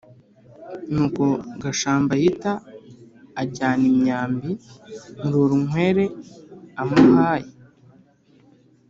[0.93, 1.23] nuko
[1.61, 2.51] gashambayita
[3.41, 4.51] ajyana imyambi
[5.19, 6.05] murorunkwere
[6.81, 7.51] amuhaye.